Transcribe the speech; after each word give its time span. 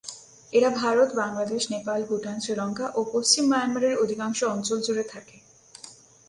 এরা 0.53 0.69
ভারত, 0.81 1.09
বাংলাদেশ, 1.15 1.61
নেপাল, 1.71 1.99
ভুটান, 2.03 2.37
শ্রীলঙ্কা 2.39 2.85
ও 2.95 3.01
পশ্চিম 3.13 3.43
মায়ানমারের 3.47 3.95
অধিকাংশ 3.97 4.39
অঞ্চল 4.53 4.77
জুড়ে 4.81 5.05
থাকে। 5.13 5.35